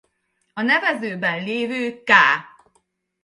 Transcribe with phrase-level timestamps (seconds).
[0.53, 2.11] A nevezőben lévő k!